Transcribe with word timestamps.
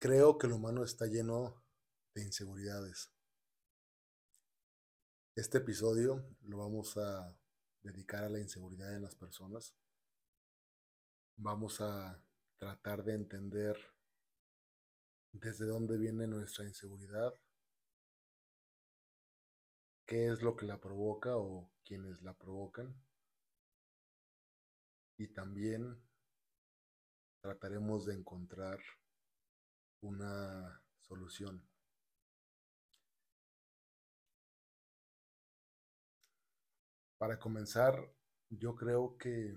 Creo 0.00 0.38
que 0.38 0.46
el 0.46 0.52
humano 0.52 0.84
está 0.84 1.06
lleno 1.06 1.60
de 2.14 2.22
inseguridades. 2.22 3.10
Este 5.34 5.58
episodio 5.58 6.24
lo 6.42 6.58
vamos 6.58 6.96
a 6.96 7.36
dedicar 7.82 8.22
a 8.22 8.28
la 8.28 8.38
inseguridad 8.38 8.94
en 8.94 9.02
las 9.02 9.16
personas. 9.16 9.74
Vamos 11.36 11.80
a 11.80 12.22
tratar 12.58 13.02
de 13.02 13.14
entender 13.14 13.76
desde 15.32 15.66
dónde 15.66 15.98
viene 15.98 16.28
nuestra 16.28 16.64
inseguridad, 16.64 17.34
qué 20.06 20.28
es 20.28 20.42
lo 20.42 20.54
que 20.54 20.66
la 20.66 20.78
provoca 20.80 21.36
o 21.36 21.72
quienes 21.84 22.22
la 22.22 22.34
provocan. 22.34 22.94
Y 25.16 25.26
también 25.26 26.00
trataremos 27.40 28.06
de 28.06 28.14
encontrar 28.14 28.78
una 30.00 30.82
solución. 30.98 31.62
Para 37.18 37.38
comenzar, 37.38 38.14
yo 38.48 38.76
creo 38.76 39.18
que 39.18 39.56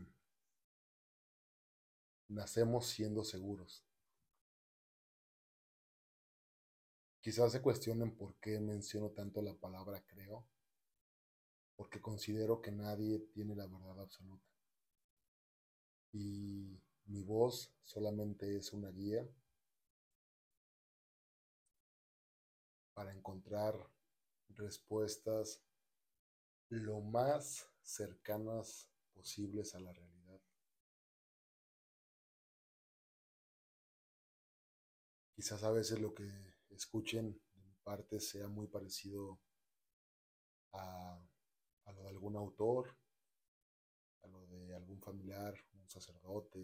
nacemos 2.27 2.87
siendo 2.87 3.23
seguros. 3.23 3.85
Quizás 7.21 7.51
se 7.51 7.61
cuestionen 7.61 8.15
por 8.17 8.35
qué 8.39 8.59
menciono 8.59 9.11
tanto 9.11 9.43
la 9.43 9.53
palabra 9.53 10.03
creo, 10.07 10.47
porque 11.75 12.01
considero 12.01 12.61
que 12.61 12.71
nadie 12.71 13.19
tiene 13.31 13.55
la 13.55 13.67
verdad 13.67 14.01
absoluta. 14.01 14.49
Y 16.13 16.81
mi 17.05 17.21
voz 17.23 17.71
solamente 17.83 18.57
es 18.57 18.73
una 18.73 18.89
guía 18.89 19.29
encontrar 23.21 23.75
respuestas 24.49 25.61
lo 26.69 27.01
más 27.01 27.69
cercanas 27.83 28.89
posibles 29.13 29.75
a 29.75 29.79
la 29.79 29.93
realidad. 29.93 30.41
Quizás 35.35 35.63
a 35.63 35.71
veces 35.71 35.99
lo 35.99 36.15
que 36.15 36.27
escuchen 36.71 37.39
de 37.53 37.61
mi 37.61 37.75
parte 37.83 38.19
sea 38.19 38.47
muy 38.47 38.65
parecido 38.65 39.39
a, 40.73 41.23
a 41.85 41.91
lo 41.91 42.01
de 42.01 42.09
algún 42.09 42.35
autor, 42.35 42.97
a 44.23 44.27
lo 44.27 44.47
de 44.47 44.73
algún 44.73 44.99
familiar, 44.99 45.53
un 45.73 45.87
sacerdote, 45.87 46.59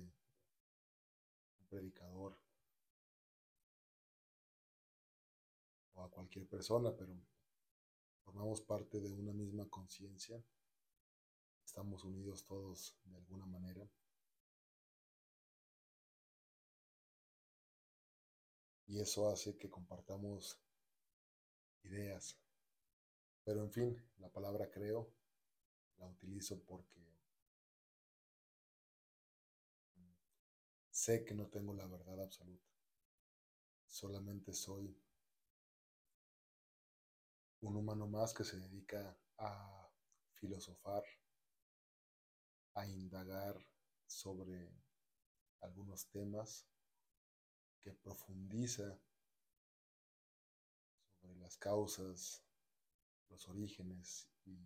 un 1.60 1.68
predicador. 1.68 2.47
Persona, 6.46 6.96
pero 6.96 7.14
formamos 8.24 8.62
parte 8.62 9.00
de 9.00 9.12
una 9.12 9.34
misma 9.34 9.68
conciencia, 9.70 10.44
estamos 11.66 12.04
unidos 12.04 12.46
todos 12.46 12.96
de 13.06 13.16
alguna 13.18 13.46
manera. 13.46 13.88
Y 18.88 19.00
eso 19.00 19.30
hace 19.30 19.58
que 19.58 19.70
compartamos 19.70 20.60
ideas. 21.84 22.38
Pero 23.44 23.64
en 23.64 23.72
fin, 23.72 24.02
la 24.20 24.30
palabra 24.30 24.70
creo 24.70 25.12
la 25.98 26.08
utilizo 26.08 26.60
porque 26.64 27.02
sé 30.92 31.24
que 31.24 31.34
no 31.34 31.48
tengo 31.48 31.74
la 31.74 31.86
verdad 31.86 32.22
absoluta. 32.22 32.68
Solamente 33.88 34.54
soy 34.54 34.96
un 37.62 37.76
humano 37.76 38.08
más 38.08 38.34
que 38.34 38.44
se 38.44 38.60
dedica 38.60 39.18
a 39.38 39.90
filosofar, 40.36 41.04
a 42.76 42.86
indagar 42.88 43.56
sobre 44.06 44.72
algunos 45.62 46.08
temas, 46.10 46.68
que 47.82 47.92
profundiza 47.94 49.00
sobre 51.22 51.36
las 51.38 51.58
causas, 51.58 52.44
los 53.30 53.48
orígenes 53.48 54.30
y 54.46 54.58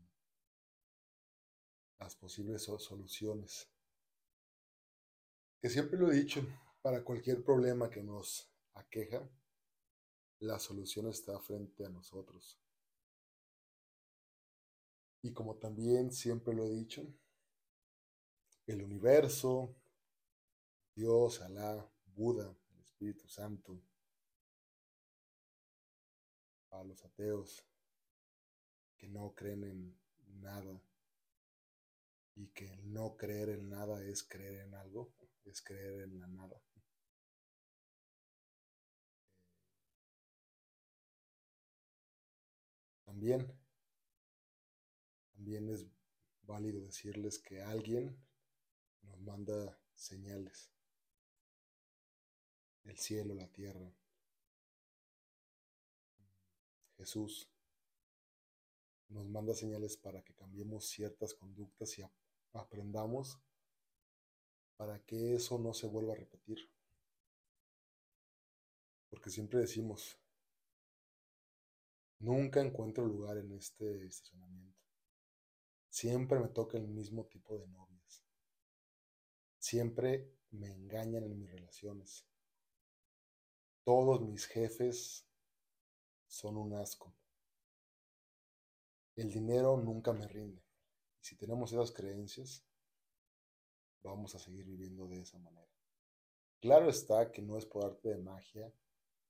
las 2.00 2.16
posibles 2.16 2.64
soluciones. 2.64 3.70
Que 5.62 5.70
siempre 5.70 6.00
lo 6.00 6.12
he 6.12 6.16
dicho, 6.16 6.42
para 6.82 7.04
cualquier 7.04 7.44
problema 7.44 7.90
que 7.90 8.02
nos 8.02 8.52
aqueja, 8.74 9.30
la 10.40 10.58
solución 10.58 11.08
está 11.08 11.40
frente 11.40 11.86
a 11.86 11.90
nosotros. 11.90 12.60
Y 15.22 15.34
como 15.34 15.56
también 15.56 16.12
siempre 16.12 16.54
lo 16.54 16.66
he 16.66 16.70
dicho, 16.70 17.06
el 18.66 18.82
universo, 18.84 19.76
Dios, 20.96 21.42
Alá, 21.42 21.88
Buda, 22.06 22.56
el 22.74 22.80
Espíritu 22.82 23.28
Santo, 23.28 23.82
a 26.72 26.84
los 26.84 27.04
ateos 27.04 27.66
que 28.98 29.08
no 29.08 29.34
creen 29.34 29.64
en 29.64 30.00
nada 30.42 30.82
y 32.36 32.48
que 32.48 32.78
no 32.84 33.16
creer 33.18 33.50
en 33.50 33.70
nada 33.70 34.04
es 34.04 34.24
creer 34.24 34.62
en 34.62 34.74
algo, 34.76 35.14
es 35.44 35.62
creer 35.62 36.02
en 36.04 36.20
la 36.20 36.28
nada. 36.28 36.62
También 43.04 43.61
también 45.42 45.70
es 45.70 45.88
válido 46.44 46.82
decirles 46.82 47.40
que 47.40 47.64
alguien 47.64 48.16
nos 49.02 49.20
manda 49.22 49.76
señales. 49.96 50.72
El 52.84 52.96
cielo, 53.00 53.34
la 53.34 53.48
tierra. 53.48 53.92
Jesús 56.96 57.50
nos 59.08 59.26
manda 59.26 59.56
señales 59.56 59.98
para 59.98 60.24
que 60.24 60.36
cambiemos 60.36 60.86
ciertas 60.86 61.34
conductas 61.34 61.98
y 61.98 62.04
aprendamos 62.54 63.40
para 64.78 65.00
que 65.00 65.34
eso 65.34 65.58
no 65.58 65.74
se 65.74 65.88
vuelva 65.88 66.14
a 66.14 66.18
repetir. 66.18 66.70
Porque 69.10 69.32
siempre 69.32 69.58
decimos, 69.58 70.20
nunca 72.20 72.62
encuentro 72.62 73.08
lugar 73.08 73.40
en 73.40 73.54
este 73.54 74.06
estacionamiento. 74.06 74.81
Siempre 75.92 76.40
me 76.40 76.48
toca 76.48 76.78
el 76.78 76.88
mismo 76.88 77.26
tipo 77.26 77.58
de 77.58 77.68
novias. 77.68 78.24
Siempre 79.60 80.32
me 80.52 80.72
engañan 80.72 81.26
en 81.26 81.38
mis 81.38 81.52
relaciones. 81.52 82.26
Todos 83.84 84.22
mis 84.22 84.46
jefes 84.46 85.28
son 86.28 86.56
un 86.56 86.74
asco. 86.76 87.14
El 89.18 89.34
dinero 89.34 89.76
nunca 89.76 90.14
me 90.14 90.30
rinde. 90.30 90.64
Si 91.20 91.36
tenemos 91.36 91.74
esas 91.74 91.92
creencias, 91.92 92.66
vamos 94.02 94.34
a 94.34 94.40
seguir 94.40 94.66
viviendo 94.66 95.10
de 95.10 95.20
esa 95.20 95.40
manera. 95.40 95.76
Claro 96.62 96.90
está 96.90 97.34
que 97.34 97.42
no 97.42 97.58
es 97.58 97.66
por 97.66 97.84
arte 97.84 98.08
de 98.08 98.18
magia, 98.18 98.74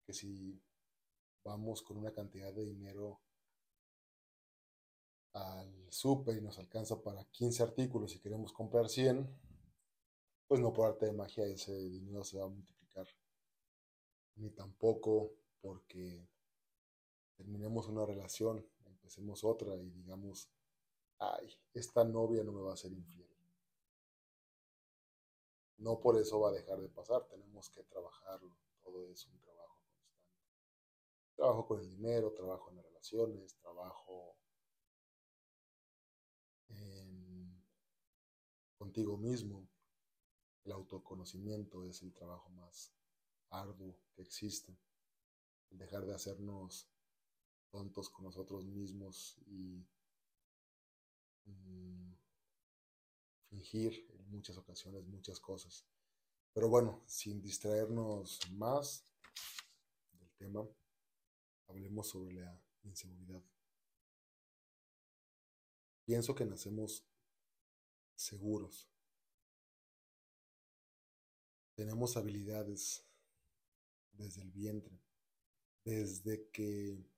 que 0.04 0.14
si 0.14 0.62
vamos 1.44 1.82
con 1.82 1.98
una 1.98 2.14
cantidad 2.14 2.54
de 2.54 2.66
dinero 2.66 3.20
al 5.34 5.92
super 5.92 6.36
y 6.36 6.42
nos 6.42 6.60
alcanza 6.60 7.02
para 7.02 7.24
15 7.26 7.64
artículos 7.64 8.16
y 8.16 8.20
queremos 8.20 8.54
comprar 8.54 8.90
100, 8.90 9.28
pues 10.48 10.60
no 10.60 10.74
por 10.74 10.88
arte 10.88 11.06
de 11.06 11.14
magia 11.14 11.46
ese 11.46 11.74
dinero 11.74 12.24
se 12.24 12.38
va 12.38 12.46
a 12.46 12.50
multiplicar. 12.50 13.08
Ni 14.36 14.50
tampoco 14.52 15.34
porque 15.62 16.28
terminemos 17.36 17.88
una 17.88 18.06
relación, 18.06 18.66
empecemos 18.86 19.44
otra 19.44 19.76
y 19.76 19.90
digamos, 19.92 20.50
ay, 21.20 21.54
esta 21.74 22.04
novia 22.04 22.44
no 22.44 22.52
me 22.52 22.62
va 22.62 22.74
a 22.74 22.78
ser 22.78 22.92
infiel. 22.92 23.28
No 25.78 26.00
por 26.00 26.18
eso 26.18 26.40
va 26.40 26.50
a 26.50 26.54
dejar 26.54 26.80
de 26.80 26.90
pasar, 26.90 27.26
tenemos 27.28 27.70
que 27.70 27.84
trabajarlo, 27.84 28.56
todo 28.84 29.10
es 29.10 29.26
un 29.26 29.40
trabajo 29.40 29.82
constante. 29.84 30.36
Trabajo 31.36 31.68
con 31.68 31.80
el 31.80 31.90
dinero, 31.90 32.34
trabajo 32.34 32.70
en 32.70 32.76
las 32.76 32.86
relaciones, 32.86 33.56
trabajo 33.56 34.36
contigo 38.82 39.16
mismo. 39.16 39.70
El 40.64 40.72
autoconocimiento 40.72 41.86
es 41.86 42.02
el 42.02 42.12
trabajo 42.14 42.50
más 42.50 42.92
arduo 43.52 43.96
que 44.16 44.24
existe. 44.24 44.76
Dejar 45.70 46.04
de 46.08 46.16
hacernos 46.16 46.90
tontos 47.70 48.10
con 48.10 48.26
nosotros 48.26 48.66
mismos 48.66 49.38
y 49.46 49.86
mm, 51.46 52.14
fingir 53.50 54.08
en 54.18 54.32
muchas 54.32 54.58
ocasiones 54.58 55.06
muchas 55.06 55.40
cosas. 55.40 55.86
Pero 56.52 56.68
bueno, 56.68 57.04
sin 57.06 57.40
distraernos 57.40 58.40
más, 58.54 59.06
tema, 60.40 60.68
hablemos 61.68 62.10
sobre 62.10 62.34
la 62.34 62.60
inseguridad. 62.82 63.44
Pienso 66.04 66.34
que 66.34 66.46
nacemos 66.46 67.11
seguros. 68.16 68.90
Tenemos 71.76 72.18
habilidades 72.18 73.06
desde 74.12 74.42
el 74.42 74.52
vientre, 74.52 75.02
desde 75.84 76.50
que 76.50 77.10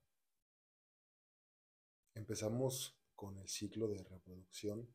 empezamos 2.13 2.97
con 3.15 3.37
el 3.37 3.49
ciclo 3.49 3.87
de 3.87 4.03
reproducción. 4.03 4.87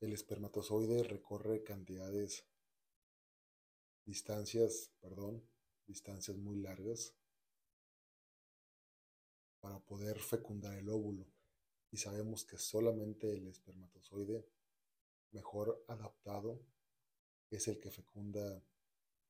El 0.00 0.12
espermatozoide 0.12 1.02
recorre 1.02 1.64
cantidades, 1.64 2.46
distancias, 4.04 4.90
perdón, 5.00 5.48
distancias 5.86 6.36
muy 6.36 6.60
largas 6.60 7.14
para 9.60 9.78
poder 9.80 10.20
fecundar 10.20 10.76
el 10.76 10.90
óvulo. 10.90 11.26
Y 11.94 11.96
sabemos 11.96 12.44
que 12.44 12.58
solamente 12.58 13.36
el 13.36 13.46
espermatozoide 13.46 14.44
mejor 15.30 15.84
adaptado 15.86 16.60
es 17.50 17.68
el 17.68 17.78
que 17.78 17.92
fecunda 17.92 18.60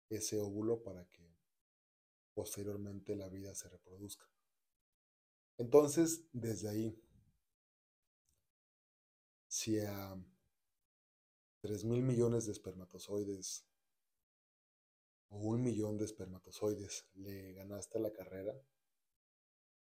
ese 0.08 0.40
óvulo 0.40 0.82
para 0.82 1.06
que 1.10 1.36
posteriormente 2.32 3.16
la 3.16 3.28
vida 3.28 3.54
se 3.54 3.68
reproduzca. 3.68 4.26
Entonces, 5.58 6.22
desde 6.32 6.70
ahí, 6.70 6.98
si 9.46 9.80
a 9.80 10.16
3 11.60 11.84
mil 11.84 12.02
millones 12.02 12.46
de 12.46 12.52
espermatozoides 12.52 13.66
o 15.28 15.36
un 15.36 15.62
millón 15.62 15.98
de 15.98 16.06
espermatozoides 16.06 17.10
le 17.12 17.52
ganaste 17.52 18.00
la 18.00 18.10
carrera, 18.10 18.58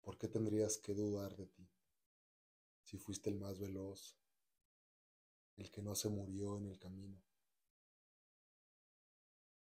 ¿por 0.02 0.19
qué 0.19 0.28
tendrías 0.28 0.76
que 0.76 0.93
dudar 0.93 1.34
de 1.37 1.46
ti? 1.46 1.67
Si 2.87 2.99
fuiste 2.99 3.31
el 3.31 3.37
más 3.37 3.59
veloz, 3.59 4.17
el 5.56 5.73
que 5.73 5.83
no 5.83 5.97
se 5.97 6.09
murió 6.09 6.56
en 6.56 6.69
el 6.69 6.79
camino, 6.79 7.21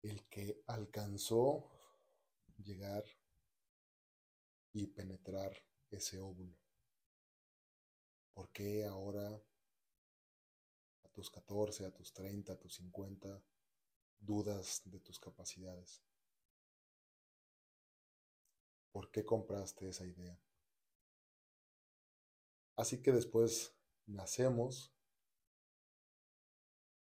el 0.01 0.27
que 0.27 0.61
alcanzó 0.67 1.71
llegar 2.57 3.05
y 4.73 4.87
penetrar 4.87 5.55
ese 5.89 6.19
óvulo. 6.19 6.59
¿Por 8.33 8.51
qué 8.51 8.83
ahora, 8.83 9.41
a 11.03 11.07
tus 11.13 11.29
14, 11.29 11.85
a 11.85 11.91
tus 11.91 12.11
30, 12.11 12.51
a 12.51 12.59
tus 12.59 12.75
50, 12.75 13.41
dudas 14.19 14.81
de 14.83 14.99
tus 14.99 15.21
capacidades? 15.21 16.03
¿Por 18.91 19.09
qué 19.09 19.23
compraste 19.23 19.87
esa 19.87 20.05
idea? 20.05 20.37
Así 22.75 23.01
que 23.01 23.11
después 23.11 23.73
nacemos 24.05 24.93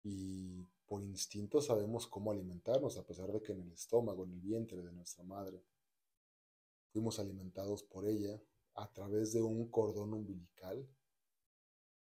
y 0.03 0.65
por 0.87 1.03
instinto 1.03 1.61
sabemos 1.61 2.07
cómo 2.07 2.33
alimentarnos, 2.33 2.97
a 2.97 3.07
pesar 3.07 3.31
de 3.31 3.43
que 3.43 3.53
en 3.53 3.61
el 3.61 3.73
estómago, 3.73 4.25
en 4.25 4.33
el 4.33 4.41
vientre 4.41 4.83
de 4.83 4.93
nuestra 4.93 5.23
madre, 5.23 5.63
fuimos 6.93 7.19
alimentados 7.19 7.83
por 7.83 8.07
ella 8.07 8.41
a 8.75 8.91
través 8.93 9.33
de 9.33 9.43
un 9.43 9.69
cordón 9.69 10.15
umbilical 10.15 10.89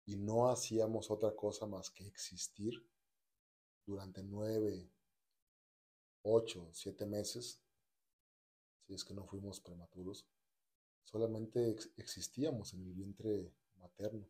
y 0.05 0.15
no 0.15 0.49
hacíamos 0.49 1.11
otra 1.11 1.35
cosa 1.35 1.65
más 1.65 1.89
que 1.89 2.05
existir 2.05 2.87
durante 3.85 4.23
nueve, 4.23 4.89
ocho, 6.21 6.69
siete 6.73 7.05
meses, 7.05 7.61
si 8.85 8.93
es 8.93 9.03
que 9.03 9.13
no 9.13 9.25
fuimos 9.25 9.59
prematuros, 9.59 10.27
solamente 11.11 11.75
existíamos 11.97 12.73
en 12.75 12.81
el 12.83 12.93
vientre 12.93 13.51
materno. 13.77 14.27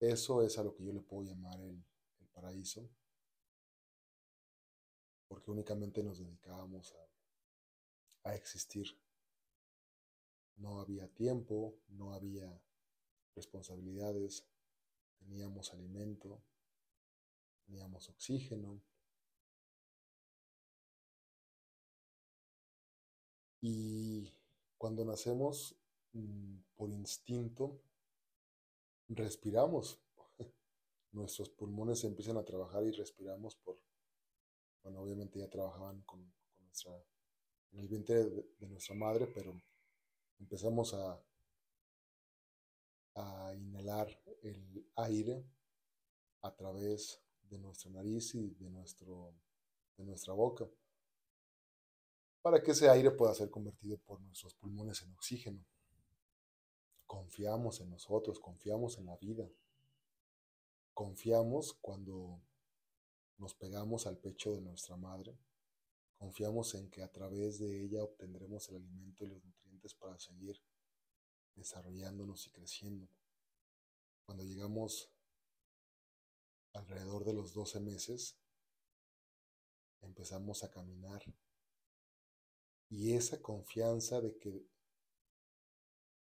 Eso 0.00 0.42
es 0.42 0.58
a 0.58 0.64
lo 0.64 0.74
que 0.74 0.82
yo 0.84 0.92
le 0.92 1.02
puedo 1.02 1.22
llamar 1.22 1.60
el, 1.60 1.84
el 2.20 2.26
paraíso, 2.34 2.90
porque 5.28 5.50
únicamente 5.52 6.02
nos 6.02 6.18
dedicábamos 6.18 6.92
a, 8.24 8.30
a 8.30 8.34
existir. 8.36 8.86
No 10.58 10.80
había 10.80 11.08
tiempo, 11.08 11.78
no 11.88 12.12
había 12.12 12.60
responsabilidades, 13.34 14.46
teníamos 15.18 15.72
alimento, 15.72 16.42
teníamos 17.66 18.08
oxígeno. 18.08 18.82
Y 23.60 24.32
cuando 24.78 25.04
nacemos, 25.04 25.76
mm, 26.12 26.58
por 26.76 26.90
instinto, 26.90 27.82
respiramos. 29.08 30.00
Nuestros 31.12 31.50
pulmones 31.50 32.04
empiezan 32.04 32.36
a 32.38 32.44
trabajar 32.44 32.84
y 32.84 32.92
respiramos 32.92 33.56
por, 33.56 33.78
bueno, 34.82 35.00
obviamente 35.00 35.40
ya 35.40 35.50
trabajaban 35.50 36.02
con, 36.02 36.32
el 37.72 37.88
vientre 37.88 38.24
de 38.24 38.68
nuestra 38.68 38.94
madre, 38.94 39.26
pero 39.26 39.52
empezamos 40.38 40.94
a, 40.94 41.20
a 43.16 43.54
inhalar 43.54 44.08
el 44.42 44.86
aire 44.96 45.44
a 46.42 46.54
través 46.54 47.20
de 47.42 47.58
nuestra 47.58 47.90
nariz 47.90 48.34
y 48.34 48.50
de, 48.50 48.70
nuestro, 48.70 49.34
de 49.96 50.04
nuestra 50.04 50.34
boca, 50.34 50.68
para 52.42 52.62
que 52.62 52.70
ese 52.70 52.88
aire 52.88 53.10
pueda 53.10 53.34
ser 53.34 53.50
convertido 53.50 53.98
por 53.98 54.20
nuestros 54.20 54.54
pulmones 54.54 55.02
en 55.02 55.12
oxígeno. 55.12 55.64
Confiamos 57.06 57.80
en 57.80 57.90
nosotros, 57.90 58.38
confiamos 58.38 58.98
en 58.98 59.06
la 59.06 59.16
vida. 59.16 59.48
Confiamos 60.94 61.74
cuando 61.80 62.40
nos 63.38 63.54
pegamos 63.54 64.06
al 64.06 64.18
pecho 64.18 64.52
de 64.52 64.60
nuestra 64.60 64.96
madre. 64.96 65.38
Confiamos 66.18 66.74
en 66.74 66.90
que 66.90 67.02
a 67.02 67.10
través 67.10 67.58
de 67.58 67.84
ella 67.84 68.02
obtendremos 68.02 68.68
el 68.68 68.76
alimento 68.76 69.24
y 69.24 69.28
los 69.28 69.44
nutrientes 69.44 69.94
para 69.94 70.18
seguir 70.18 70.60
desarrollándonos 71.54 72.46
y 72.46 72.50
creciendo. 72.50 73.08
Cuando 74.24 74.44
llegamos 74.44 75.10
alrededor 76.72 77.24
de 77.24 77.32
los 77.32 77.54
12 77.54 77.80
meses, 77.80 78.36
empezamos 80.00 80.64
a 80.64 80.70
caminar. 80.70 81.22
Y 82.90 83.14
esa 83.14 83.40
confianza 83.42 84.20
de 84.20 84.36
que 84.38 84.66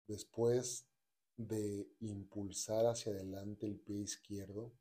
después 0.07 0.87
de 1.37 1.89
impulsar 1.99 2.85
hacia 2.85 3.11
adelante 3.11 3.65
el 3.65 3.77
pie 3.79 3.97
izquierdo, 3.97 4.71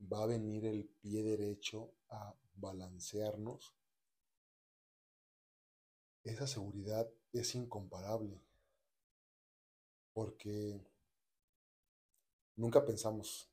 va 0.00 0.22
a 0.22 0.26
venir 0.26 0.64
el 0.66 0.84
pie 0.84 1.22
derecho 1.22 1.94
a 2.08 2.34
balancearnos. 2.54 3.74
Esa 6.24 6.46
seguridad 6.46 7.08
es 7.32 7.54
incomparable 7.54 8.40
porque 10.12 10.80
nunca 12.56 12.84
pensamos, 12.84 13.50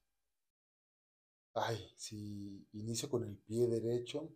ay, 1.54 1.92
si 1.96 2.68
inicio 2.74 3.10
con 3.10 3.24
el 3.24 3.38
pie 3.38 3.68
derecho, 3.68 4.32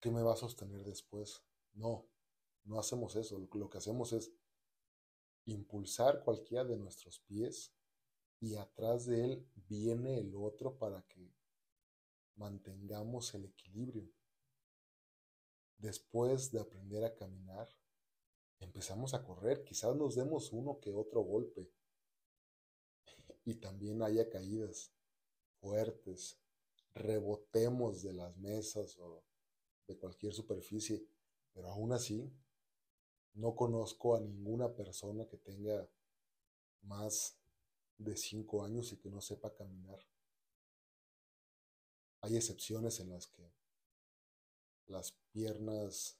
¿qué 0.00 0.10
me 0.10 0.22
va 0.22 0.32
a 0.32 0.36
sostener 0.36 0.82
después? 0.84 1.42
No, 1.74 2.06
no 2.64 2.78
hacemos 2.78 3.16
eso. 3.16 3.46
Lo 3.52 3.70
que 3.70 3.78
hacemos 3.78 4.12
es 4.12 4.32
impulsar 5.44 6.22
cualquiera 6.24 6.64
de 6.64 6.76
nuestros 6.76 7.20
pies 7.20 7.72
y 8.40 8.56
atrás 8.56 9.06
de 9.06 9.24
él 9.24 9.46
viene 9.68 10.18
el 10.18 10.34
otro 10.34 10.76
para 10.78 11.02
que 11.02 11.32
mantengamos 12.36 13.34
el 13.34 13.44
equilibrio. 13.44 14.08
Después 15.78 16.50
de 16.50 16.60
aprender 16.60 17.04
a 17.04 17.14
caminar, 17.14 17.68
empezamos 18.60 19.14
a 19.14 19.22
correr, 19.22 19.64
quizás 19.64 19.94
nos 19.96 20.14
demos 20.14 20.52
uno 20.52 20.78
que 20.80 20.92
otro 20.92 21.22
golpe 21.22 21.70
y 23.44 23.54
también 23.54 24.02
haya 24.02 24.28
caídas 24.28 24.92
fuertes, 25.60 26.38
rebotemos 26.94 28.02
de 28.02 28.12
las 28.12 28.36
mesas 28.36 28.98
o 28.98 29.22
de 29.90 29.98
cualquier 29.98 30.32
superficie, 30.32 31.04
pero 31.52 31.68
aún 31.68 31.92
así 31.92 32.32
no 33.34 33.56
conozco 33.56 34.14
a 34.14 34.20
ninguna 34.20 34.74
persona 34.74 35.26
que 35.26 35.36
tenga 35.36 35.88
más 36.82 37.36
de 37.98 38.16
cinco 38.16 38.64
años 38.64 38.92
y 38.92 38.98
que 38.98 39.10
no 39.10 39.20
sepa 39.20 39.52
caminar. 39.52 39.98
Hay 42.22 42.36
excepciones 42.36 43.00
en 43.00 43.10
las 43.10 43.26
que 43.26 43.52
las 44.86 45.12
piernas 45.32 46.18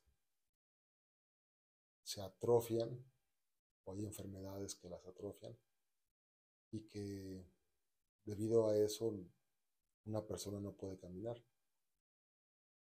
se 2.02 2.22
atrofian 2.22 3.04
o 3.84 3.92
hay 3.92 4.04
enfermedades 4.04 4.74
que 4.74 4.88
las 4.88 5.06
atrofian 5.06 5.56
y 6.72 6.80
que 6.88 7.44
debido 8.24 8.68
a 8.68 8.76
eso 8.76 9.14
una 10.06 10.26
persona 10.26 10.58
no 10.60 10.72
puede 10.72 10.98
caminar. 10.98 11.40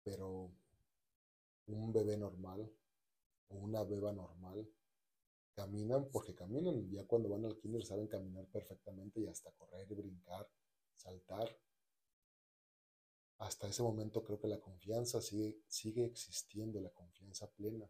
Pero 0.02 0.52
un 1.74 1.92
bebé 1.92 2.16
normal 2.16 2.70
o 3.48 3.54
una 3.56 3.82
beba 3.84 4.12
normal 4.12 4.68
caminan 5.56 6.08
porque 6.10 6.34
caminan. 6.34 6.88
Ya 6.90 7.04
cuando 7.06 7.28
van 7.28 7.44
al 7.44 7.56
kinder 7.56 7.84
saben 7.84 8.06
caminar 8.06 8.46
perfectamente 8.46 9.20
y 9.20 9.26
hasta 9.26 9.50
correr, 9.52 9.86
brincar, 9.88 10.48
saltar. 10.94 11.48
Hasta 13.38 13.68
ese 13.68 13.82
momento 13.82 14.22
creo 14.22 14.38
que 14.38 14.48
la 14.48 14.60
confianza 14.60 15.20
sigue, 15.20 15.58
sigue 15.66 16.04
existiendo, 16.04 16.80
la 16.80 16.90
confianza 16.90 17.50
plena. 17.50 17.88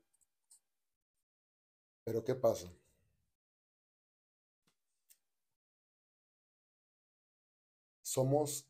Pero 2.04 2.25
¿qué 2.25 2.35
pasa? 2.35 2.73
Somos 8.02 8.66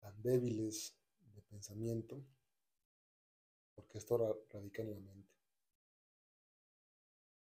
tan 0.00 0.22
débiles 0.22 0.96
de 1.34 1.42
pensamiento 1.42 2.22
porque 3.94 3.98
esto 3.98 4.44
radica 4.50 4.82
en 4.82 4.90
la 4.90 4.98
mente 4.98 5.32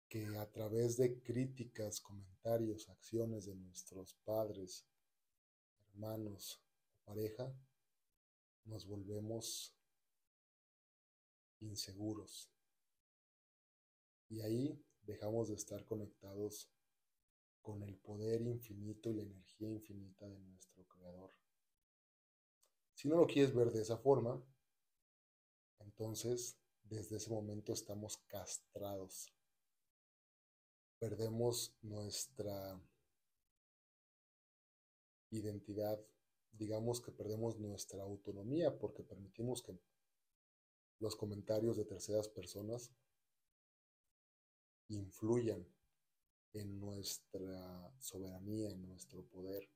que 0.08 0.36
a 0.36 0.50
través 0.50 0.96
de 0.96 1.22
críticas, 1.22 2.00
comentarios, 2.00 2.88
acciones 2.88 3.46
de 3.46 3.54
nuestros 3.54 4.14
padres, 4.24 4.84
hermanos 5.88 6.60
o 6.92 7.04
pareja, 7.04 7.52
nos 8.64 8.84
volvemos 8.86 9.76
inseguros. 11.60 12.50
Y 14.28 14.40
ahí 14.40 14.84
dejamos 15.02 15.48
de 15.48 15.54
estar 15.54 15.84
conectados 15.84 16.68
con 17.62 17.82
el 17.84 17.96
poder 17.96 18.42
infinito 18.42 19.10
y 19.10 19.14
la 19.14 19.22
energía 19.22 19.68
infinita 19.68 20.28
de 20.28 20.40
nuestro 20.40 20.84
Creador. 20.86 21.32
Si 22.94 23.08
no 23.08 23.16
lo 23.16 23.26
quieres 23.26 23.54
ver 23.54 23.70
de 23.70 23.82
esa 23.82 23.98
forma, 23.98 24.44
entonces 25.78 26.56
desde 26.84 27.16
ese 27.16 27.30
momento 27.30 27.72
estamos 27.72 28.18
castrados. 28.26 29.32
Perdemos 30.98 31.76
nuestra 31.82 32.80
identidad, 35.30 36.00
digamos 36.52 37.00
que 37.00 37.10
perdemos 37.10 37.58
nuestra 37.58 38.02
autonomía 38.02 38.78
porque 38.78 39.02
permitimos 39.02 39.62
que 39.62 39.78
los 41.00 41.16
comentarios 41.16 41.76
de 41.76 41.84
terceras 41.84 42.28
personas 42.28 42.92
influyan 44.88 45.66
en 46.52 46.78
nuestra 46.78 47.92
soberanía, 47.98 48.70
en 48.70 48.86
nuestro 48.86 49.24
poder, 49.24 49.68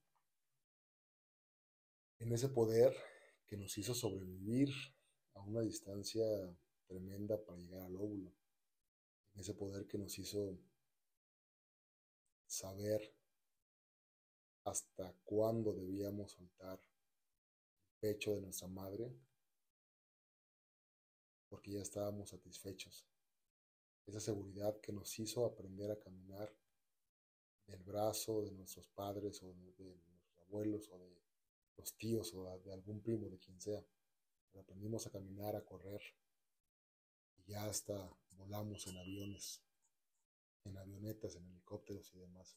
en 2.21 2.33
ese 2.33 2.49
poder 2.49 2.95
que 3.47 3.57
nos 3.57 3.76
hizo 3.78 3.95
sobrevivir 3.95 4.69
a 5.38 5.42
una 5.42 5.61
distancia 5.61 6.25
tremenda 6.87 7.42
para 7.45 7.59
llegar 7.59 7.83
al 7.83 7.97
óvulo, 7.97 8.33
ese 9.35 9.54
poder 9.54 9.87
que 9.87 9.99
nos 9.99 10.18
hizo 10.18 10.59
saber 12.47 13.14
hasta 14.64 15.14
cuándo 15.25 15.73
debíamos 15.73 16.33
soltar 16.33 16.80
el 16.80 17.99
pecho 18.00 18.35
de 18.35 18.42
nuestra 18.42 18.68
madre, 18.68 19.14
porque 21.49 21.73
ya 21.73 21.80
estábamos 21.80 22.30
satisfechos. 22.30 23.07
Esa 24.07 24.21
seguridad 24.21 24.80
que 24.80 24.92
nos 24.92 25.18
hizo 25.18 25.45
aprender 25.45 25.90
a 25.90 26.00
caminar 26.00 26.54
del 27.66 27.83
brazo 27.83 28.42
de 28.42 28.52
nuestros 28.52 28.88
padres 28.88 29.42
o 29.42 29.49
de, 29.49 29.54
nuestros 29.54 30.38
abuelos 30.38 30.88
o 30.90 30.99
de 30.99 31.23
los 31.76 31.97
tíos 31.97 32.35
o 32.35 32.59
de 32.64 32.73
algún 32.73 33.00
primo, 33.02 33.28
de 33.28 33.38
quien 33.38 33.61
sea. 33.61 33.85
Aprendimos 34.59 35.07
a 35.07 35.11
caminar, 35.11 35.57
a 35.57 35.64
correr 35.64 36.00
y 37.37 37.52
ya 37.52 37.64
hasta 37.64 38.11
volamos 38.31 38.87
en 38.87 38.99
aviones 38.99 39.62
en 40.69 40.76
avionetas, 40.76 41.37
en 41.37 41.47
helicópteros 41.47 42.14
y 42.14 42.19
demás. 42.19 42.57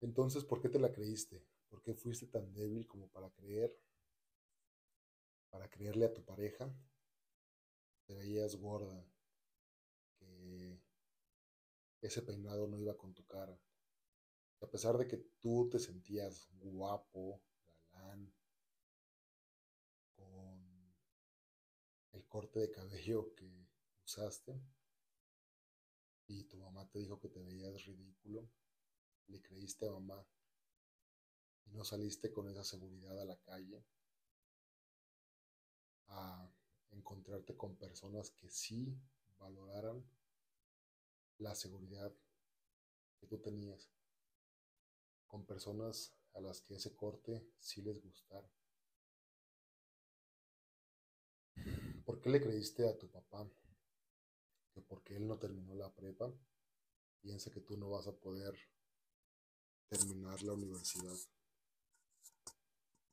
Entonces, 0.00 0.44
¿por 0.44 0.60
qué 0.60 0.68
te 0.68 0.78
la 0.78 0.92
creíste? 0.92 1.44
¿Por 1.68 1.82
qué 1.82 1.94
fuiste 1.94 2.26
tan 2.26 2.52
débil 2.52 2.86
como 2.86 3.08
para 3.08 3.30
creer, 3.30 3.76
para 5.50 5.68
creerle 5.68 6.06
a 6.06 6.12
tu 6.12 6.24
pareja? 6.24 6.72
Te 8.06 8.14
veías 8.14 8.56
gorda, 8.56 9.04
que 10.18 10.80
ese 12.00 12.22
peinado 12.22 12.68
no 12.68 12.78
iba 12.78 12.96
con 12.96 13.14
tu 13.14 13.26
cara. 13.26 13.58
A 14.60 14.66
pesar 14.66 14.96
de 14.96 15.06
que 15.06 15.16
tú 15.40 15.68
te 15.70 15.78
sentías 15.78 16.48
guapo, 16.60 17.42
galán, 17.92 18.32
con 20.14 20.94
el 22.12 22.25
corte 22.36 22.60
de 22.60 22.70
cabello 22.70 23.34
que 23.34 23.50
usaste, 24.04 24.60
y 26.26 26.44
tu 26.44 26.58
mamá 26.58 26.86
te 26.90 26.98
dijo 26.98 27.18
que 27.18 27.30
te 27.30 27.40
veías 27.40 27.82
ridículo, 27.86 28.46
le 29.28 29.40
creíste 29.40 29.86
a 29.86 29.92
mamá 29.92 30.22
y 31.64 31.70
no 31.70 31.82
saliste 31.82 32.30
con 32.30 32.46
esa 32.50 32.62
seguridad 32.62 33.18
a 33.18 33.24
la 33.24 33.40
calle 33.40 33.82
a 36.08 36.52
encontrarte 36.90 37.56
con 37.56 37.74
personas 37.76 38.32
que 38.32 38.50
sí 38.50 38.94
valoraran 39.38 40.04
la 41.38 41.54
seguridad 41.54 42.14
que 43.18 43.26
tú 43.26 43.38
tenías, 43.38 43.88
con 45.26 45.46
personas 45.46 46.14
a 46.34 46.40
las 46.42 46.60
que 46.60 46.74
ese 46.74 46.94
corte 46.94 47.48
sí 47.58 47.80
les 47.80 47.98
gustara. 48.02 48.52
¿Por 52.06 52.20
qué 52.20 52.30
le 52.30 52.40
creíste 52.40 52.88
a 52.88 52.96
tu 52.96 53.10
papá? 53.10 53.50
que 54.72 54.82
porque 54.82 55.16
él 55.16 55.26
no 55.26 55.38
terminó 55.38 55.74
la 55.74 55.90
prepa, 55.90 56.30
piensa 57.22 57.50
que 57.50 57.62
tú 57.62 57.78
no 57.78 57.88
vas 57.88 58.06
a 58.06 58.14
poder 58.14 58.54
terminar 59.88 60.42
la 60.42 60.52
universidad. 60.52 61.16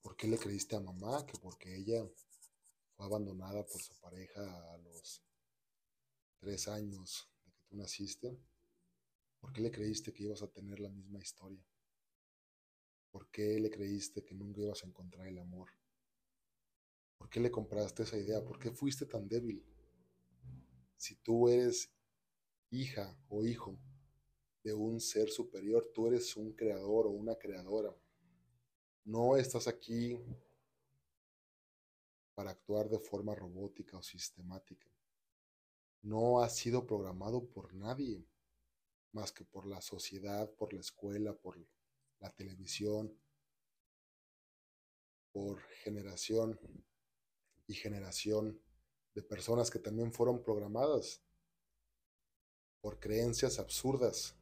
¿Por 0.02 0.18
qué 0.18 0.28
le 0.28 0.38
creíste 0.38 0.76
a 0.76 0.82
mamá 0.82 1.26
que 1.26 1.40
porque 1.40 1.74
ella 1.74 2.06
fue 2.96 3.06
abandonada 3.06 3.66
por 3.66 3.82
su 3.82 3.98
pareja 4.02 4.42
a 4.74 4.78
los 4.80 5.24
tres 6.40 6.68
años 6.68 7.30
de 7.46 7.52
que 7.54 7.62
tú 7.70 7.78
naciste? 7.78 8.38
¿Por 9.40 9.54
qué 9.54 9.62
le 9.62 9.72
creíste 9.72 10.12
que 10.12 10.24
ibas 10.24 10.42
a 10.42 10.52
tener 10.52 10.82
la 10.82 10.90
misma 10.90 11.20
historia? 11.20 11.66
¿Por 13.10 13.30
qué 13.32 13.58
le 13.60 13.70
creíste 13.70 14.26
que 14.26 14.36
nunca 14.36 14.60
ibas 14.60 14.84
a 14.84 14.88
encontrar 14.88 15.28
el 15.28 15.40
amor? 15.40 15.70
¿Por 17.17 17.29
qué 17.29 17.39
le 17.39 17.51
compraste 17.51 18.03
esa 18.03 18.17
idea? 18.17 18.43
¿Por 18.43 18.60
qué 18.60 18.72
fuiste 18.72 19.05
tan 19.05 19.27
débil? 19.27 19.63
si 21.03 21.15
tú 21.15 21.50
eres 21.50 21.91
hija 22.70 23.13
o 23.27 23.43
hijo 23.43 23.77
de 24.63 24.74
un 24.74 25.01
ser 25.01 25.29
superior, 25.29 25.91
tú 25.93 26.08
eres 26.08 26.38
un 26.38 26.53
creador 26.53 27.08
o 27.08 27.10
una 27.10 27.36
creadora. 27.36 27.93
No 29.03 29.36
estás 29.36 29.67
aquí 29.67 30.17
para 32.34 32.51
actuar 32.51 32.88
de 32.88 33.00
forma 33.00 33.36
robótica 33.36 33.98
o 33.98 34.01
sistemática. 34.01 34.89
No 36.03 36.39
has 36.39 36.55
sido 36.55 36.86
programado 36.86 37.46
por 37.50 37.74
nadie, 37.74 38.25
más 39.12 39.34
que 39.34 39.43
por 39.43 39.65
la 39.65 39.82
sociedad, 39.82 40.50
por 40.55 40.72
la 40.72 40.79
escuela, 40.79 41.34
por 41.34 41.58
la 42.22 42.29
televisión, 42.29 43.13
por 45.34 45.60
generación 45.84 46.58
y 47.67 47.74
generación 47.74 48.60
de 49.13 49.22
personas 49.22 49.70
que 49.70 49.79
también 49.79 50.12
fueron 50.12 50.41
programadas 50.41 51.22
por 52.82 53.00
creencias 53.00 53.60
absurdas. 53.60 54.36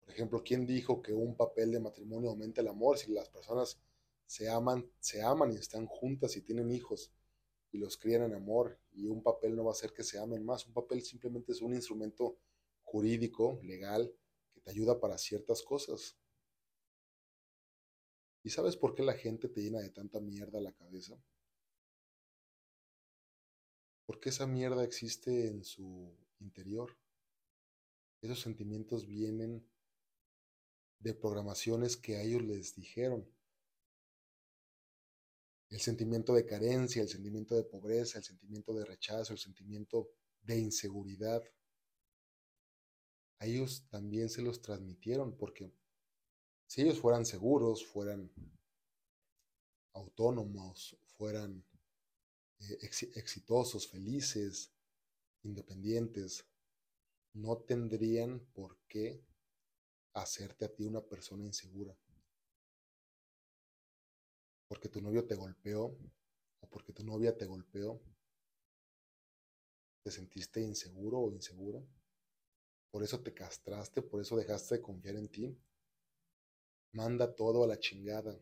Por 0.00 0.10
ejemplo, 0.10 0.42
¿quién 0.44 0.66
dijo 0.66 1.02
que 1.02 1.12
un 1.12 1.36
papel 1.36 1.70
de 1.72 1.80
matrimonio 1.80 2.30
aumenta 2.30 2.60
el 2.60 2.68
amor 2.68 2.98
si 2.98 3.12
las 3.12 3.28
personas 3.28 3.78
se 4.26 4.48
aman, 4.48 4.90
se 4.98 5.22
aman 5.22 5.52
y 5.52 5.56
están 5.56 5.86
juntas 5.86 6.36
y 6.36 6.42
tienen 6.42 6.70
hijos 6.70 7.12
y 7.70 7.78
los 7.78 7.96
crían 7.96 8.22
en 8.22 8.34
amor 8.34 8.78
y 8.92 9.06
un 9.06 9.22
papel 9.22 9.54
no 9.54 9.64
va 9.64 9.70
a 9.70 9.74
hacer 9.74 9.92
que 9.92 10.02
se 10.02 10.18
amen 10.18 10.44
más? 10.44 10.66
Un 10.66 10.72
papel 10.72 11.02
simplemente 11.02 11.52
es 11.52 11.60
un 11.60 11.74
instrumento 11.74 12.38
jurídico, 12.82 13.60
legal, 13.62 14.12
que 14.52 14.60
te 14.60 14.70
ayuda 14.70 14.98
para 14.98 15.18
ciertas 15.18 15.62
cosas. 15.62 16.16
¿Y 18.42 18.50
sabes 18.50 18.76
por 18.76 18.94
qué 18.94 19.02
la 19.02 19.14
gente 19.14 19.48
te 19.48 19.60
llena 19.60 19.80
de 19.80 19.90
tanta 19.90 20.20
mierda 20.20 20.60
la 20.60 20.72
cabeza? 20.72 21.16
Porque 24.06 24.28
esa 24.28 24.46
mierda 24.46 24.84
existe 24.84 25.48
en 25.48 25.64
su 25.64 26.16
interior. 26.38 26.96
Esos 28.22 28.40
sentimientos 28.40 29.06
vienen 29.06 29.68
de 31.00 31.14
programaciones 31.14 31.96
que 31.96 32.16
a 32.16 32.22
ellos 32.22 32.42
les 32.42 32.74
dijeron. 32.74 33.28
El 35.68 35.80
sentimiento 35.80 36.32
de 36.32 36.46
carencia, 36.46 37.02
el 37.02 37.08
sentimiento 37.08 37.56
de 37.56 37.64
pobreza, 37.64 38.18
el 38.18 38.24
sentimiento 38.24 38.72
de 38.72 38.84
rechazo, 38.84 39.32
el 39.32 39.38
sentimiento 39.38 40.08
de 40.42 40.58
inseguridad. 40.58 41.42
A 43.40 43.46
ellos 43.46 43.86
también 43.90 44.28
se 44.28 44.42
los 44.42 44.62
transmitieron 44.62 45.36
porque 45.36 45.72
si 46.66 46.82
ellos 46.82 47.00
fueran 47.00 47.26
seguros, 47.26 47.84
fueran 47.84 48.30
autónomos, 49.92 50.96
fueran 51.16 51.64
eh, 52.60 52.78
exitosos, 53.14 53.88
felices, 53.88 54.72
independientes, 55.42 56.46
no 57.34 57.58
tendrían 57.58 58.40
por 58.54 58.78
qué 58.88 59.22
hacerte 60.14 60.64
a 60.64 60.74
ti 60.74 60.84
una 60.84 61.02
persona 61.02 61.44
insegura. 61.44 61.94
Porque 64.68 64.88
tu 64.88 65.00
novio 65.00 65.26
te 65.26 65.34
golpeó 65.34 65.96
o 66.60 66.68
porque 66.68 66.92
tu 66.92 67.04
novia 67.04 67.36
te 67.36 67.46
golpeó, 67.46 68.00
te 70.02 70.10
sentiste 70.10 70.60
inseguro 70.60 71.18
o 71.18 71.30
insegura. 71.30 71.80
Por 72.90 73.02
eso 73.02 73.20
te 73.20 73.34
castraste, 73.34 74.00
por 74.00 74.20
eso 74.20 74.36
dejaste 74.36 74.76
de 74.76 74.82
confiar 74.82 75.16
en 75.16 75.28
ti. 75.28 75.58
Manda 76.92 77.34
todo 77.34 77.62
a 77.62 77.66
la 77.66 77.78
chingada, 77.78 78.40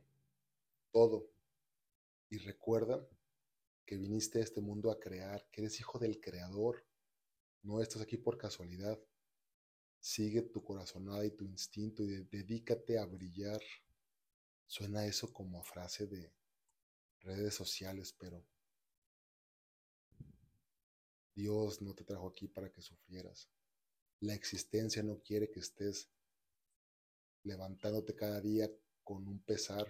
todo. 0.92 1.28
Y 2.30 2.38
recuerda 2.38 3.04
que 3.85 3.97
viniste 3.97 4.38
a 4.38 4.43
este 4.43 4.61
mundo 4.61 4.91
a 4.91 4.99
crear, 4.99 5.49
que 5.50 5.61
eres 5.62 5.79
hijo 5.81 5.99
del 5.99 6.21
creador. 6.21 6.85
No 7.62 7.81
estás 7.81 8.03
aquí 8.03 8.17
por 8.17 8.38
casualidad. 8.38 8.99
Sigue 10.00 10.43
tu 10.43 10.62
corazonada 10.62 11.25
y 11.25 11.31
tu 11.31 11.45
instinto 11.45 12.03
y 12.03 12.25
dedícate 12.25 12.99
a 12.99 13.07
brillar. 13.07 13.61
Suena 14.67 15.07
eso 15.07 15.33
como 15.33 15.62
frase 15.62 16.07
de 16.07 16.33
redes 17.21 17.55
sociales, 17.55 18.14
pero 18.19 18.45
Dios 21.35 21.83
no 21.83 21.95
te 21.95 22.05
trajo 22.05 22.29
aquí 22.29 22.49
para 22.49 22.71
que 22.71 22.81
sufrieras. 22.81 23.49
La 24.21 24.35
existencia 24.35 25.03
no 25.03 25.21
quiere 25.21 25.50
que 25.50 25.61
estés 25.61 26.09
levantándote 27.43 28.14
cada 28.14 28.41
día 28.41 28.71
con 29.03 29.26
un 29.26 29.41
pesar. 29.41 29.87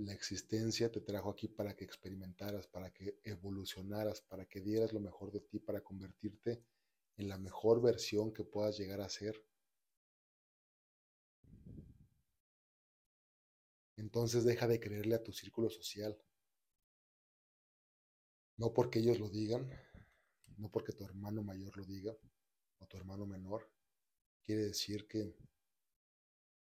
La 0.00 0.12
existencia 0.12 0.92
te 0.92 1.00
trajo 1.00 1.28
aquí 1.28 1.48
para 1.48 1.74
que 1.74 1.84
experimentaras, 1.84 2.68
para 2.68 2.92
que 2.92 3.18
evolucionaras, 3.24 4.20
para 4.20 4.46
que 4.46 4.60
dieras 4.60 4.92
lo 4.92 5.00
mejor 5.00 5.32
de 5.32 5.40
ti, 5.40 5.58
para 5.58 5.80
convertirte 5.80 6.62
en 7.16 7.28
la 7.28 7.36
mejor 7.36 7.82
versión 7.82 8.32
que 8.32 8.44
puedas 8.44 8.78
llegar 8.78 9.00
a 9.00 9.08
ser. 9.08 9.44
Entonces 13.96 14.44
deja 14.44 14.68
de 14.68 14.78
creerle 14.78 15.16
a 15.16 15.22
tu 15.24 15.32
círculo 15.32 15.68
social. 15.68 16.16
No 18.56 18.72
porque 18.72 19.00
ellos 19.00 19.18
lo 19.18 19.28
digan, 19.28 19.68
no 20.58 20.70
porque 20.70 20.92
tu 20.92 21.04
hermano 21.04 21.42
mayor 21.42 21.76
lo 21.76 21.84
diga 21.84 22.16
o 22.78 22.86
tu 22.86 22.96
hermano 22.96 23.26
menor, 23.26 23.68
quiere 24.44 24.62
decir 24.62 25.08
que 25.08 25.34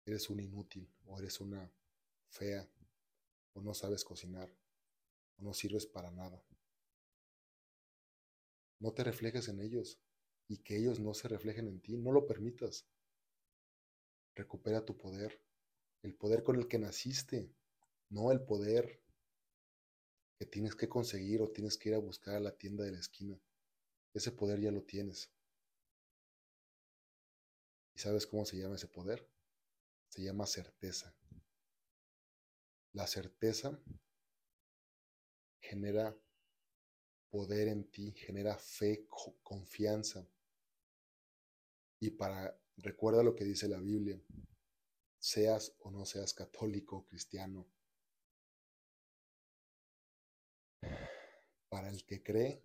eres 0.04 0.28
un 0.28 0.40
inútil 0.40 0.86
o 1.06 1.18
eres 1.18 1.40
una 1.40 1.72
fea 2.28 2.68
o 3.54 3.60
no 3.60 3.74
sabes 3.74 4.04
cocinar 4.04 4.50
o 5.38 5.42
no 5.42 5.54
sirves 5.54 5.86
para 5.86 6.10
nada. 6.10 6.42
No 8.78 8.92
te 8.92 9.04
reflejes 9.04 9.48
en 9.48 9.60
ellos 9.60 10.00
y 10.48 10.58
que 10.58 10.76
ellos 10.76 10.98
no 10.98 11.14
se 11.14 11.28
reflejen 11.28 11.68
en 11.68 11.80
ti. 11.80 11.96
No 11.96 12.12
lo 12.12 12.26
permitas. 12.26 12.86
Recupera 14.34 14.84
tu 14.84 14.96
poder, 14.96 15.40
el 16.02 16.14
poder 16.14 16.42
con 16.42 16.56
el 16.56 16.66
que 16.66 16.78
naciste, 16.78 17.50
no 18.08 18.32
el 18.32 18.42
poder 18.42 19.02
que 20.36 20.46
tienes 20.46 20.74
que 20.74 20.88
conseguir 20.88 21.42
o 21.42 21.50
tienes 21.50 21.78
que 21.78 21.90
ir 21.90 21.94
a 21.94 21.98
buscar 21.98 22.34
a 22.34 22.40
la 22.40 22.56
tienda 22.56 22.84
de 22.84 22.92
la 22.92 22.98
esquina. 22.98 23.40
Ese 24.12 24.32
poder 24.32 24.60
ya 24.60 24.72
lo 24.72 24.82
tienes. 24.82 25.30
¿Y 27.94 27.98
sabes 27.98 28.26
cómo 28.26 28.44
se 28.44 28.56
llama 28.56 28.76
ese 28.76 28.88
poder? 28.88 29.28
Se 30.08 30.22
llama 30.22 30.46
certeza. 30.46 31.14
La 32.92 33.06
certeza 33.06 33.80
genera 35.60 36.14
poder 37.30 37.68
en 37.68 37.90
ti, 37.90 38.12
genera 38.12 38.58
fe, 38.58 39.06
confianza. 39.42 40.28
Y 42.00 42.10
para, 42.10 42.58
recuerda 42.76 43.22
lo 43.22 43.34
que 43.34 43.44
dice 43.44 43.68
la 43.68 43.78
Biblia, 43.78 44.20
seas 45.18 45.74
o 45.78 45.90
no 45.90 46.04
seas 46.04 46.34
católico 46.34 46.96
o 46.96 47.06
cristiano, 47.06 47.66
para 51.70 51.88
el 51.88 52.04
que 52.04 52.22
cree, 52.22 52.60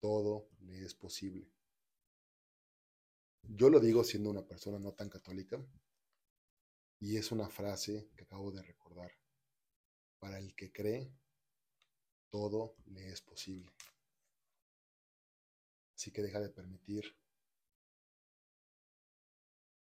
todo 0.00 0.48
le 0.60 0.82
es 0.82 0.94
posible. 0.94 1.50
Yo 3.42 3.68
lo 3.68 3.80
digo 3.80 4.04
siendo 4.04 4.30
una 4.30 4.46
persona 4.46 4.78
no 4.78 4.92
tan 4.94 5.10
católica 5.10 5.62
y 7.00 7.16
es 7.16 7.32
una 7.32 7.48
frase 7.48 8.10
que 8.14 8.24
acabo 8.24 8.52
de 8.52 8.62
recordar. 8.62 9.10
Para 10.18 10.38
el 10.38 10.54
que 10.54 10.70
cree, 10.70 11.10
todo 12.28 12.76
le 12.86 13.08
es 13.08 13.22
posible. 13.22 13.72
Así 15.94 16.10
que 16.12 16.22
deja 16.22 16.40
de 16.40 16.50
permitir 16.50 17.16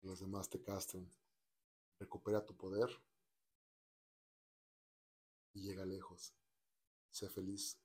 los 0.02 0.20
demás 0.20 0.50
te 0.50 0.62
castren. 0.62 1.10
Recupera 2.00 2.46
tu 2.46 2.56
poder 2.56 2.90
y 5.54 5.62
llega 5.62 5.86
lejos. 5.86 6.34
Sé 7.10 7.30
feliz. 7.30 7.83